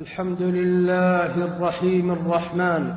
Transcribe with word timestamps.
الحمد 0.00 0.42
لله 0.42 1.44
الرحيم 1.44 2.10
الرحمن. 2.10 2.92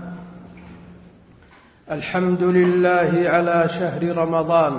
الحمد 1.92 2.44
لله 2.44 3.30
على 3.30 3.70
شهر 3.70 4.18
رمضان. 4.18 4.74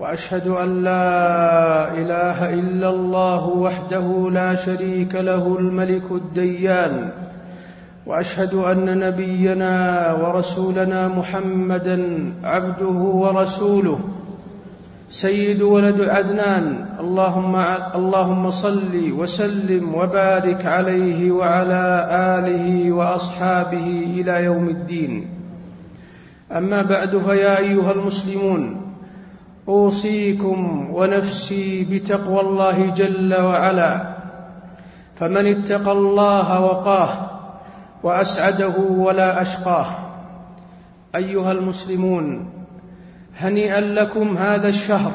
وأشهد 0.00 0.48
أن 0.48 0.84
لا 0.84 1.92
إله 1.92 2.54
إلا 2.54 2.90
الله 2.90 3.46
وحده 3.46 4.30
لا 4.30 4.54
شريك 4.54 5.14
له 5.14 5.58
الملك 5.58 6.12
الديان. 6.12 7.10
وأشهد 8.06 8.54
أن 8.54 8.98
نبينا 8.98 10.12
ورسولنا 10.12 11.08
محمدا 11.08 12.32
عبده 12.44 12.98
ورسوله. 12.98 13.98
سيد 15.14 15.62
ولد 15.62 16.00
عدنان 16.00 16.98
اللهم 17.00 17.56
اللهم 17.94 18.50
صل 18.50 19.12
وسلم 19.12 19.94
وبارك 19.94 20.66
عليه 20.66 21.30
وعلى 21.30 21.84
آله 22.10 22.92
وأصحابه 22.92 23.86
إلى 24.18 24.44
يوم 24.44 24.68
الدين. 24.68 25.28
أما 26.50 26.82
بعد 26.82 27.18
فيا 27.18 27.58
أيها 27.58 27.92
المسلمون 27.92 28.62
أوصيكم 29.68 30.90
ونفسي 30.90 31.84
بتقوى 31.84 32.40
الله 32.40 32.90
جل 32.90 33.34
وعلا. 33.40 33.92
فمن 35.14 35.46
اتقى 35.46 35.92
الله 35.92 36.60
وقاه 36.60 37.30
وأسعده 38.02 38.76
ولا 38.78 39.42
أشقاه. 39.42 39.86
أيها 41.14 41.52
المسلمون 41.52 42.50
هنيئا 43.36 43.80
لكم 43.80 44.36
هذا 44.36 44.68
الشهر. 44.68 45.12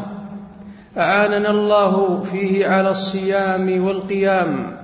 أعاننا 0.98 1.50
الله 1.50 2.24
فيه 2.24 2.68
على 2.68 2.90
الصيام 2.90 3.86
والقيام 3.86 4.78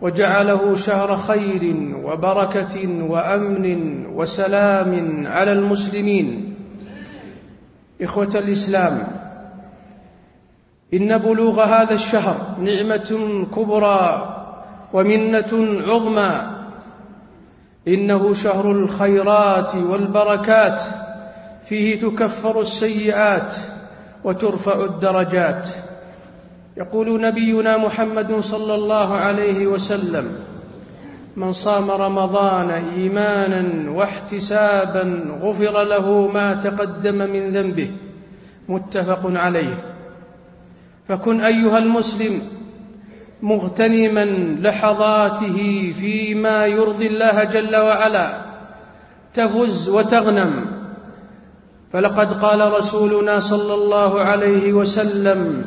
وجعله 0.00 0.74
شهر 0.74 1.16
خير 1.16 1.74
وبركة 2.04 3.02
وأمن 3.02 4.06
وسلام 4.06 5.22
على 5.26 5.52
المسلمين. 5.52 6.54
إخوة 8.02 8.30
الإسلام 8.34 9.08
إن 10.94 11.18
بلوغ 11.18 11.62
هذا 11.64 11.94
الشهر 11.94 12.56
نعمة 12.60 13.46
كبرى 13.56 14.34
ومنة 14.92 15.82
عظمى. 15.88 16.40
إنه 17.88 18.34
شهر 18.34 18.70
الخيرات 18.70 19.74
والبركات. 19.74 20.82
فيه 21.68 22.00
تكفر 22.00 22.60
السيئات 22.60 23.54
وترفع 24.24 24.84
الدرجات. 24.84 25.68
يقول 26.76 27.20
نبينا 27.20 27.76
محمد 27.76 28.38
صلى 28.40 28.74
الله 28.74 29.14
عليه 29.14 29.66
وسلم 29.66 30.32
من 31.36 31.52
صام 31.52 31.90
رمضان 31.90 32.70
إيمانا 32.70 33.90
واحتسابا 33.90 35.24
غفر 35.42 35.82
له 35.82 36.28
ما 36.28 36.54
تقدم 36.54 37.14
من 37.14 37.50
ذنبه 37.50 37.90
متفق 38.68 39.20
عليه. 39.24 39.74
فكن 41.08 41.40
أيها 41.40 41.78
المسلم 41.78 42.42
مغتنما 43.42 44.24
لحظاته 44.60 45.92
فيما 46.00 46.66
يرضي 46.66 47.06
الله 47.06 47.44
جل 47.44 47.76
وعلا 47.76 48.40
تفز 49.34 49.88
وتغنم 49.88 50.77
فلقد 51.92 52.32
قال 52.32 52.72
رسولنا 52.72 53.38
صلى 53.38 53.74
الله 53.74 54.20
عليه 54.20 54.72
وسلم 54.72 55.64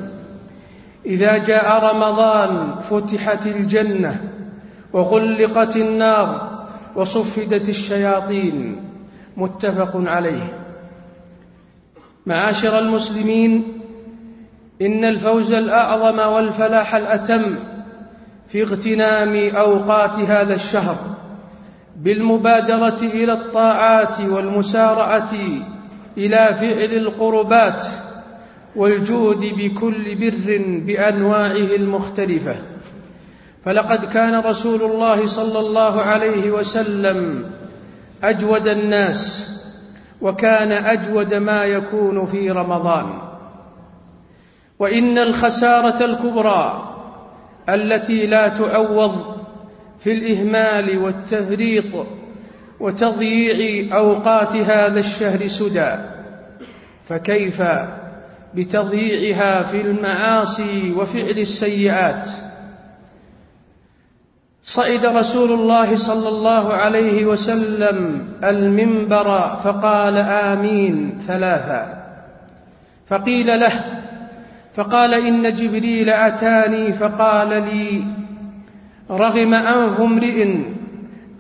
إذا 1.06 1.38
جاء 1.38 1.94
رمضان 1.94 2.76
فتحت 2.82 3.48
الجنة 3.48 4.22
وغلقت 4.94 5.78
النار 5.78 6.52
وصفدت 6.96 7.70
الشياطين 7.70 8.84
متفق 9.38 9.92
عليه. 9.96 10.44
معاشر 12.26 12.80
المسلمين 12.80 13.82
إن 14.82 15.06
الفوز 15.06 15.54
الأعظم 15.54 16.20
والفلاح 16.20 16.96
الأتم 16.96 17.60
في 18.48 18.64
اغتنام 18.64 19.56
أوقات 19.56 20.20
هذا 20.20 20.54
الشهر 20.54 20.98
بالمبادرة 21.98 23.00
إلى 23.02 23.34
الطاعات 23.34 24.22
والمسارعة 24.22 25.32
إلى 26.18 26.54
فعل 26.54 26.98
القربات 26.98 27.86
والجود 28.76 29.40
بكل 29.58 30.16
بر 30.16 30.62
بأنواعه 30.86 31.76
المختلفة. 31.76 32.56
فلقد 33.66 34.06
كان 34.06 34.40
رسول 34.40 34.82
الله 34.82 35.26
صلى 35.26 35.60
الله 35.60 36.02
عليه 36.02 36.52
وسلم 36.52 37.46
أجود 38.24 38.68
الناس 38.68 39.52
وكان 40.22 40.72
أجود 40.72 41.34
ما 41.34 41.66
يكون 41.66 42.26
في 42.26 42.52
رمضان. 42.52 43.22
وإن 44.80 45.18
الخسارة 45.18 46.06
الكبرى 46.06 46.88
التي 47.70 48.28
لا 48.28 48.48
تعوض 48.48 49.36
في 50.00 50.12
الإهمال 50.12 50.98
والتفريط 50.98 52.08
وتضييع 52.82 53.88
أوقات 53.98 54.56
هذا 54.56 55.00
الشهر 55.00 55.48
سدى. 55.48 55.96
فكيف 57.04 57.64
بتضييعها 58.54 59.64
في 59.64 59.82
المعاصي 59.82 60.92
وفعل 60.92 61.38
السيئات؟ 61.40 62.28
صعد 64.64 65.06
رسول 65.06 65.52
الله 65.52 65.96
صلى 65.96 66.30
الله 66.30 66.74
عليه 66.74 67.26
وسلم 67.26 68.28
المنبر 68.44 69.56
فقال 69.56 70.18
آمين 70.18 71.18
ثلاثا 71.28 72.04
فقيل 73.08 73.60
له 73.60 73.74
فقال 74.74 75.14
إن 75.14 75.54
جبريل 75.56 76.10
أتاني 76.10 76.94
فقال 76.94 77.50
لي 77.50 78.04
رغم 79.12 79.54
أنف 79.54 80.02
امرئ 80.02 80.48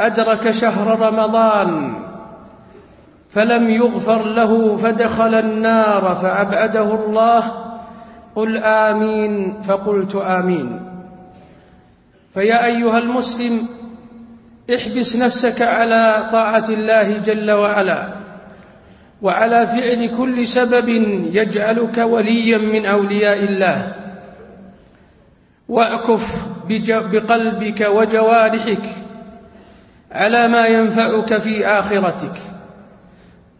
أدرك 0.05 0.51
شهر 0.51 0.99
رمضان 0.99 1.93
فلم 3.29 3.69
يغفر 3.69 4.23
له 4.23 4.77
فدخل 4.77 5.33
النار 5.35 6.15
فأبعده 6.15 7.05
الله 7.05 7.51
قل 8.35 8.57
آمين 8.57 9.61
فقلت 9.61 10.15
آمين. 10.15 10.79
فيا 12.33 12.65
أيها 12.65 12.97
المسلم 12.97 13.67
احبس 14.75 15.15
نفسك 15.15 15.61
على 15.61 16.29
طاعة 16.31 16.65
الله 16.69 17.17
جل 17.17 17.51
وعلا 17.51 18.09
وعلى 19.21 19.67
فعل 19.67 20.17
كل 20.17 20.47
سبب 20.47 20.89
يجعلك 21.33 21.97
وليا 21.97 22.57
من 22.57 22.85
أولياء 22.85 23.43
الله. 23.43 23.95
واعكف 25.69 26.45
بقلبك 27.11 27.81
وجوارحك 27.81 28.85
على 30.11 30.47
ما 30.47 30.67
ينفعك 30.67 31.37
في 31.37 31.67
آخرتك؟ 31.67 32.37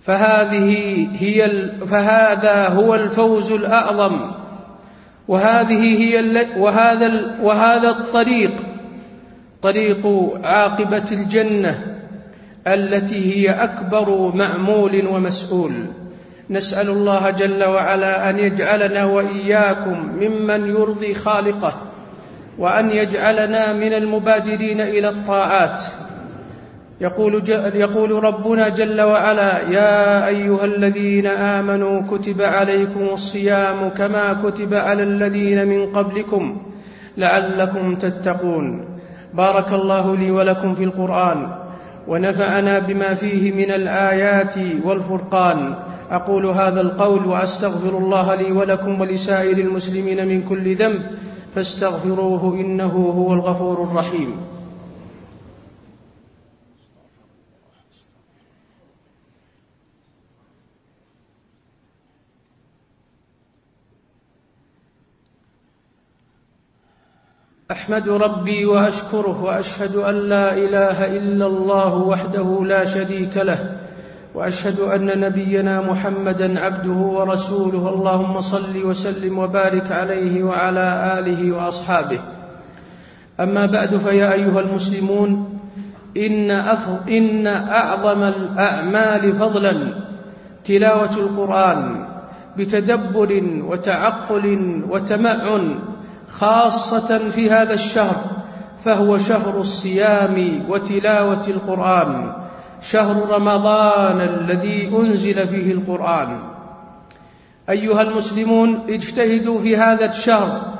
فهذه 0.01 1.07
هي 1.19 1.69
فهذا 1.85 2.67
هو 2.67 2.95
الفوز 2.95 3.51
الأعظم. 3.51 4.31
وهذه 5.27 5.99
هي 5.99 6.45
وهذا 6.57 7.37
وهذا 7.41 7.89
الطريق 7.89 8.51
طريق 9.61 10.07
عاقبة 10.43 11.11
الجنة 11.11 11.97
التي 12.67 13.35
هي 13.35 13.49
أكبر 13.49 14.31
مأمول 14.35 15.07
ومسؤول. 15.07 15.73
نسأل 16.49 16.89
الله 16.89 17.29
جل 17.29 17.63
وعلا 17.63 18.29
أن 18.29 18.39
يجعلنا 18.39 19.05
وإياكم 19.05 20.11
ممن 20.21 20.67
يرضي 20.67 21.13
خالقه 21.13 21.73
وأن 22.57 22.91
يجعلنا 22.91 23.73
من 23.73 23.93
المبادرين 23.93 24.81
إلى 24.81 25.09
الطاعات. 25.09 25.83
يقول, 27.01 27.49
يقول 27.75 28.23
ربنا 28.23 28.69
جل 28.69 29.01
وعلا 29.01 29.69
يا 29.69 30.27
أيها 30.27 30.65
الذين 30.65 31.27
آمنوا 31.27 32.01
كتب 32.01 32.41
عليكم 32.41 33.09
الصيام 33.13 33.89
كما 33.89 34.33
كتب 34.33 34.73
على 34.73 35.03
الذين 35.03 35.67
من 35.67 35.85
قبلكم 35.93 36.57
لعلكم 37.17 37.95
تتقون. 37.95 38.85
بارك 39.33 39.73
الله 39.73 40.15
لي 40.15 40.31
ولكم 40.31 40.75
في 40.75 40.83
القرآن 40.83 41.47
ونفعنا 42.07 42.79
بما 42.79 43.13
فيه 43.13 43.51
من 43.51 43.71
الآيات 43.71 44.55
والفرقان. 44.85 45.75
أقول 46.11 46.45
هذا 46.45 46.81
القول 46.81 47.25
وأستغفر 47.25 47.97
الله 47.97 48.35
لي 48.35 48.51
ولكم 48.51 49.01
ولسائر 49.01 49.57
المسلمين 49.57 50.27
من 50.27 50.43
كل 50.43 50.75
ذنب 50.75 51.01
فاستغفروه 51.55 52.53
إنه 52.59 52.93
هو 53.17 53.33
الغفور 53.33 53.83
الرحيم. 53.83 54.60
أحمد 67.71 68.09
ربي 68.09 68.65
وأشكره 68.65 69.43
وأشهد 69.43 69.95
أن 69.95 70.15
لا 70.15 70.53
إله 70.53 71.17
إلا 71.17 71.45
الله 71.47 71.95
وحده 71.95 72.65
لا 72.65 72.85
شريك 72.85 73.37
له 73.37 73.79
وأشهد 74.35 74.79
أن 74.79 75.19
نبينا 75.19 75.81
محمدا 75.81 76.59
عبده 76.59 76.91
ورسوله. 76.91 77.93
اللهم 77.93 78.41
صل 78.41 78.75
وسلم 78.85 79.39
وبارك 79.39 79.91
عليه 79.91 80.43
وعلى 80.43 81.15
آله 81.19 81.51
وأصحابه. 81.51 82.19
أما 83.39 83.65
بعد 83.65 83.97
فيا 83.97 84.33
أيها 84.33 84.59
المسلمون 84.59 85.59
إن, 86.17 86.51
إن 87.07 87.47
أعظم 87.47 88.23
الأعمال 88.23 89.33
فضلا 89.33 89.93
تلاوة 90.63 91.15
القرآن 91.17 92.05
بتدبر 92.57 93.43
وتعقل 93.67 94.45
وتمعن 94.89 95.79
خاصة 96.31 97.29
في 97.29 97.49
هذا 97.49 97.73
الشهر 97.73 98.25
فهو 98.85 99.17
شهر 99.17 99.59
الصيام 99.59 100.65
وتلاوة 100.69 101.47
القرآن 101.47 102.41
شهر 102.81 103.29
رمضان 103.29 104.21
الذي 104.21 104.87
أنزل 104.87 105.47
فيه 105.47 105.71
القرآن. 105.71 106.39
أيها 107.69 108.01
المسلمون 108.01 108.79
اجتهدوا 108.89 109.59
في 109.59 109.77
هذا 109.77 110.05
الشهر 110.05 110.73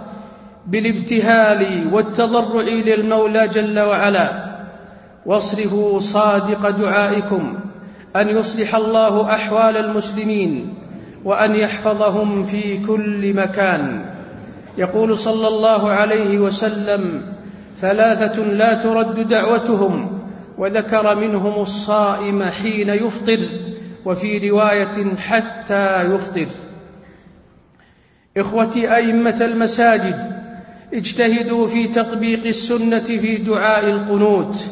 بالابتهال 0.68 1.88
والتضرع 1.94 2.62
للمولى 2.62 3.48
جل 3.48 3.80
وعلا. 3.80 4.51
واصرفوا 5.25 6.00
صادق 6.00 6.69
دعائكم 6.69 7.59
أن 8.15 8.27
يصلح 8.30 8.75
الله 8.75 9.33
أحوال 9.33 9.77
المسلمين 9.77 10.74
وأن 11.25 11.56
يحفظهم 11.56 12.44
في 12.44 12.86
كل 12.86 13.33
مكان. 13.33 14.06
يقول 14.77 15.18
صلى 15.18 15.47
الله 15.47 15.91
عليه 15.91 16.39
وسلم 16.39 17.23
ثلاثة 17.81 18.41
لا 18.41 18.73
ترد 18.73 19.27
دعوتهم 19.27 20.19
وذكر 20.57 21.15
منهم 21.15 21.62
الصائم 21.62 22.44
حين 22.44 22.89
يفطر 22.89 23.39
وفي 24.06 24.50
رواية 24.50 25.15
حتى 25.15 26.03
يفطر. 26.03 26.47
إخوتي 28.38 28.95
أئمة 28.95 29.38
المساجد 29.41 30.41
اجتهدوا 30.94 31.67
في 31.67 31.88
تطبيق 31.88 32.45
السنة 32.45 33.03
في 33.03 33.38
دعاء 33.38 33.89
القنوت 33.89 34.65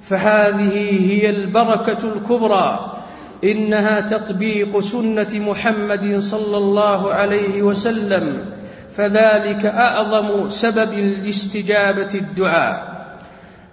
فهذه 0.00 1.12
هي 1.12 1.30
البركة 1.30 1.98
الكبرى 2.04 3.02
إنها 3.44 4.00
تطبيق 4.00 4.78
سنة 4.80 5.28
محمد 5.32 6.18
صلى 6.18 6.56
الله 6.56 7.14
عليه 7.14 7.62
وسلم. 7.62 8.53
فذلك 8.96 9.66
أعظم 9.66 10.48
سبب 10.48 10.92
لاستجابة 10.92 12.14
الدعاء. 12.14 12.94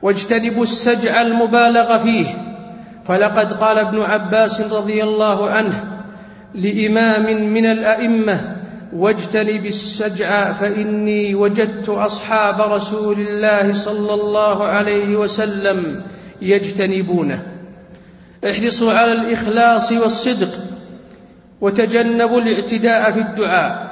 واجتنبوا 0.02 0.64
السجع 0.64 1.22
المبالغ 1.22 1.98
فيه. 1.98 2.26
فلقد 3.06 3.54
قال 3.54 3.80
ابن 3.80 4.02
عباس 4.02 4.62
رضي 4.62 5.04
الله 5.04 5.50
عنه 5.50 5.84
لإمام 6.56 7.54
من 7.54 7.66
الأئمة 7.66 8.56
واجتنب 8.94 9.66
السجع 9.66 10.54
فإني 10.54 11.36
وجدت 11.36 11.90
أصحاب 11.90 12.62
رسول 12.62 13.20
الله 13.20 13.74
صلى 13.74 14.14
الله 14.14 14.66
عليه 14.66 15.16
وسلم 15.16 16.04
يجتنبونه. 16.42 17.44
احرصوا 18.50 18.94
على 18.94 19.12
الإخلاص 19.12 19.92
والصدق 19.92 20.52
وتجنبوا 21.62 22.42
الاعتداء 22.42 23.12
في 23.12 23.20
الدعاء. 23.20 23.91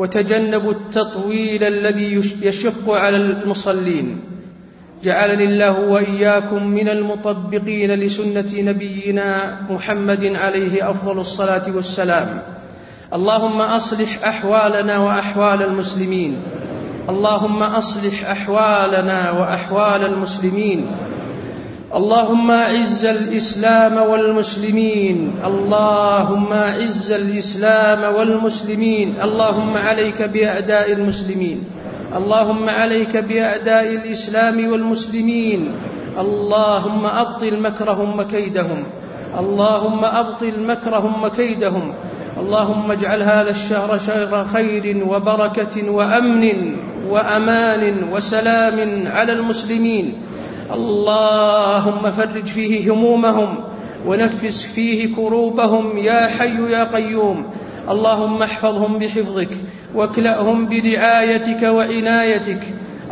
وتجنبوا 0.00 0.72
التطويل 0.72 1.64
الذي 1.64 2.12
يشق 2.42 2.90
على 2.90 3.16
المصلين. 3.16 4.20
جعلني 5.04 5.44
الله 5.44 5.80
وإياكم 5.80 6.66
من 6.66 6.88
المطبقين 6.88 7.90
لسنة 7.90 8.48
نبينا 8.56 9.60
محمد 9.70 10.24
عليه 10.24 10.90
أفضل 10.90 11.18
الصلاة 11.18 11.76
والسلام. 11.76 12.42
اللهم 13.12 13.60
أصلح 13.60 14.24
أحوالنا 14.24 14.98
وأحوال 14.98 15.62
المسلمين. 15.62 16.42
اللهم 17.08 17.62
أصلح 17.62 18.30
أحوالنا 18.30 19.30
وأحوال 19.30 20.04
المسلمين. 20.04 20.96
اللهم 21.90 22.50
اعز 22.50 23.06
الاسلام 23.06 23.96
والمسلمين 23.98 25.32
اللهم 25.44 26.52
اعز 26.52 27.12
الاسلام 27.12 28.14
والمسلمين 28.14 29.14
اللهم 29.22 29.76
عليك 29.76 30.22
بأعداء 30.22 30.92
المسلمين 30.92 31.64
اللهم 32.16 32.68
عليك 32.68 33.16
بأعداء 33.16 33.86
الإسلام 33.94 34.70
والمسلمين 34.72 35.72
اللهم 36.18 37.06
أبطل 37.06 37.60
مكرهم 37.60 38.18
وكيدهم 38.18 38.86
اللهم 39.38 40.04
أبطل 40.04 40.54
مكرهم 40.66 41.24
وكيدهم 41.24 41.94
اللهم 42.40 42.90
اجعل 42.90 43.22
هذا 43.22 43.50
الشهر 43.50 43.98
شهر 43.98 44.44
خير 44.44 45.06
وبركة 45.10 45.90
وأمن 45.90 46.76
وأمان 47.10 48.12
وسلام 48.12 48.78
على 49.06 49.32
المسلمين. 49.32 50.14
اللهم 50.74 52.10
فرج 52.10 52.44
فيه 52.44 52.92
همومهم 52.92 53.64
ونفس 54.06 54.64
فيه 54.64 55.14
كروبهم 55.14 55.98
يا 55.98 56.26
حي 56.26 56.72
يا 56.72 56.84
قيوم. 56.84 57.50
اللهم 57.90 58.42
احفظهم 58.42 58.98
بحفظك 58.98 59.50
واكلأهم 59.94 60.68
برعايتك 60.68 61.62
وعنايتك. 61.62 62.62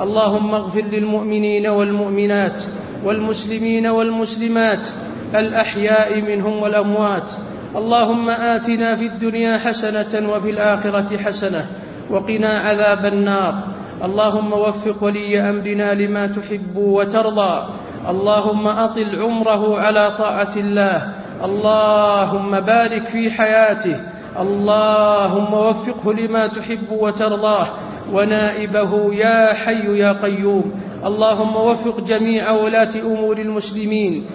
اللهم 0.01 0.55
اغفر 0.55 0.85
للمؤمنين 0.93 1.67
والمؤمنات 1.67 2.63
والمسلمين 3.05 3.87
والمسلمات 3.87 4.89
الأحياء 5.35 6.21
منهم 6.21 6.63
والأموات. 6.63 7.31
اللهم 7.77 8.31
آتنا 8.31 8.95
في 8.95 9.07
الدنيا 9.07 9.59
حسنة 9.59 10.31
وفي 10.31 10.51
الآخرة 10.51 11.17
حسنة 11.17 11.67
وقنا 12.11 12.59
عذاب 12.59 13.07
النار. 13.07 13.55
اللهم 14.05 14.53
وفق 14.53 15.05
ولي 15.05 15.41
أمرنا 15.41 15.95
لما 15.95 16.27
تحب 16.27 16.77
وترضى. 16.77 17.69
اللهم 18.09 18.69
أطل 18.69 19.23
عمره 19.23 19.81
على 19.81 20.17
طاعة 20.19 20.53
الله. 20.57 21.13
اللهم 21.45 22.61
بارك 22.61 23.07
في 23.07 23.31
حياته. 23.31 24.01
اللهم 24.41 25.55
وفقه 25.55 26.13
لما 26.13 26.47
تحب 26.47 26.91
وترضاه. 26.91 27.67
ونائبه 28.13 29.15
يا 29.15 29.55
حي 29.55 29.99
يا 29.99 30.13
قيوم. 30.13 30.81
اللهم 31.05 31.57
وفق 31.57 32.01
جميع 32.01 32.51
ولاه 32.51 32.95
أمور 33.03 33.39
المسلمين. 33.39 34.27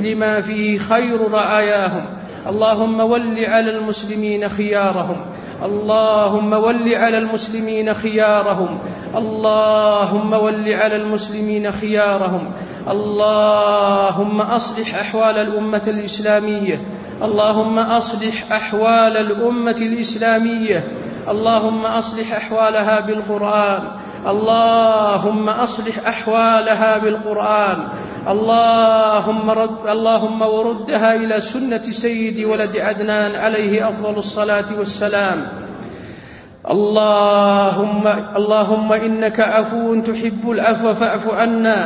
لما 0.00 0.40
فيه 0.40 0.78
خير 0.78 1.30
رعاياهم. 1.30 2.06
اللهم 2.48 3.00
ول 3.00 3.44
على 3.44 3.70
المسلمين 3.70 4.48
خيارهم. 4.48 5.16
اللهم 5.62 6.52
ول 6.52 6.94
على 6.94 7.18
المسلمين 7.18 7.92
خيارهم. 7.94 8.78
اللهم 9.16 10.32
ول 10.32 10.72
على 10.72 10.96
المسلمين 10.96 11.70
خيارهم. 11.70 12.52
اللهم 12.90 14.40
أصلح 14.40 14.94
أحوال 14.94 15.38
الأمة 15.38 15.82
الإسلامية. 15.86 16.80
اللهم 17.22 17.78
أصلح 17.78 18.52
أحوال 18.52 19.16
الأمة 19.16 19.76
الإسلامية. 19.80 20.84
اللهم 21.28 21.86
أصلح 21.86 22.34
أحوالها 22.34 23.00
بالقرآن. 23.00 24.05
اللهم 24.26 25.48
أصلح 25.48 26.08
أحوالها 26.08 26.98
بالقرآن. 26.98 27.78
اللهم 28.28 29.50
رد 29.50 29.86
اللهم 29.86 30.42
وردها 30.42 31.14
إلى 31.14 31.40
سنة 31.40 31.82
سيد 31.90 32.44
ولد 32.44 32.76
عدنان 32.76 33.34
عليه 33.34 33.88
أفضل 33.88 34.18
الصلاة 34.18 34.66
والسلام. 34.78 35.38
اللهم 36.70 38.04
اللهم 38.36 38.92
إنك 38.92 39.40
عفو 39.40 39.94
تحب 40.00 40.50
العفو 40.50 40.94
فاعف 40.94 41.34
عنا. 41.34 41.78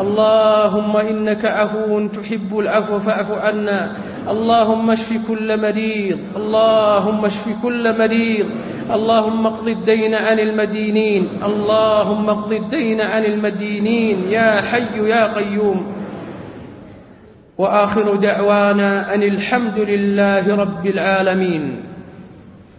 اللهم 0.00 0.96
إنك 0.96 1.44
عفو 1.44 2.08
تحب 2.08 2.58
العفو 2.58 2.98
فاعف 2.98 3.30
عنا. 3.30 3.96
اللهم 4.30 4.90
اشف 4.90 5.12
كل 5.28 5.60
مريض. 5.60 6.18
اللهم 6.36 7.24
اشف 7.24 7.46
كل 7.62 7.98
مريض. 7.98 8.46
اللهم 8.94 9.46
اقض 9.46 9.68
الدين 9.68 10.14
عن 10.14 10.40
المدينين. 10.40 11.28
اللهم 11.44 12.30
اقض 12.30 12.52
الدين 12.52 13.00
عن 13.00 13.24
المدينين. 13.24 14.28
يا 14.28 14.60
حي 14.60 15.08
يا 15.08 15.34
قيوم. 15.34 15.92
وآخر 17.58 18.14
دعوانا 18.14 19.14
أن 19.14 19.22
الحمد 19.22 19.78
لله 19.78 20.56
رب 20.56 20.86
العالمين. 20.86 21.89